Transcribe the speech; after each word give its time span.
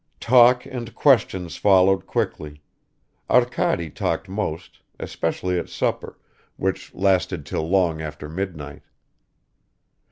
Talk 0.19 0.65
and 0.65 0.95
questions 0.95 1.57
followed 1.57 2.07
quickly; 2.07 2.63
Arkady 3.29 3.91
talked 3.91 4.27
most, 4.27 4.79
especially 4.99 5.59
at 5.59 5.69
supper, 5.69 6.17
which 6.57 6.95
lasted 6.95 7.45
till 7.45 7.69
long 7.69 8.01
after 8.01 8.27
midnight. 8.27 8.81